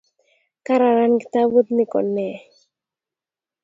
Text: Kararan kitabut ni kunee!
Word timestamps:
Kararan 0.65 1.13
kitabut 1.21 1.67
ni 1.75 1.83
kunee! 1.91 2.37